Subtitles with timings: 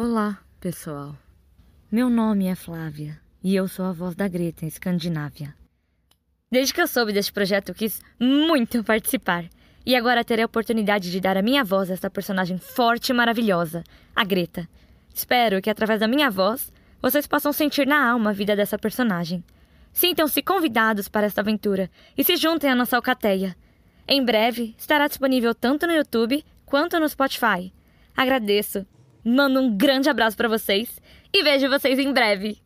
[0.00, 1.16] Olá, pessoal.
[1.90, 5.52] Meu nome é Flávia e eu sou a voz da Greta em Escandinávia.
[6.48, 9.46] Desde que eu soube deste projeto, eu quis muito participar.
[9.84, 13.12] E agora terei a oportunidade de dar a minha voz a essa personagem forte e
[13.12, 13.82] maravilhosa,
[14.14, 14.68] a Greta.
[15.12, 16.72] Espero que através da minha voz
[17.02, 19.42] vocês possam sentir na alma a vida dessa personagem.
[19.92, 23.56] Sintam-se convidados para esta aventura e se juntem à nossa alcateia.
[24.06, 27.72] Em breve estará disponível tanto no YouTube quanto no Spotify.
[28.16, 28.86] Agradeço
[29.28, 30.98] Mando um grande abraço para vocês
[31.34, 32.56] e vejo vocês em breve.